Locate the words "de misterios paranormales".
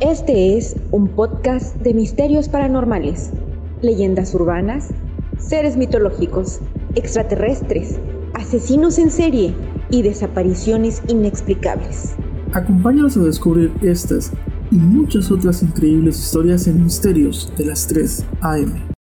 1.76-3.32